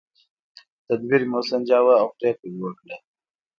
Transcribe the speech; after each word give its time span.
تدبیر 0.87 1.21
مې 1.29 1.35
وسنجاوه 1.39 1.93
او 2.01 2.07
پرېکړه 2.17 2.47
مې 2.55 2.61
وکړه. 2.65 2.97